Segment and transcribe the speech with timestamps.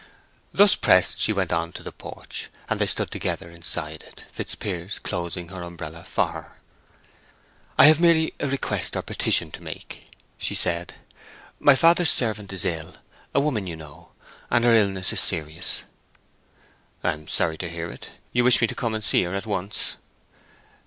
[0.51, 4.97] Thus pressed she went on to the porch, and they stood together inside it, Fitzpiers
[4.97, 6.53] closing her umbrella for her.
[7.77, 10.05] "I have merely a request or petition to make,"
[10.39, 10.95] she said.
[11.59, 15.83] "My father's servant is ill—a woman you know—and her illness is serious."
[17.03, 18.09] "I am sorry to hear it.
[18.33, 19.97] You wish me to come and see her at once?"